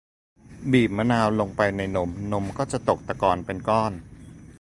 [0.71, 3.93] บีบมะนาวลงไปในนม นมก็จะตกตะกอนเป็นก้อน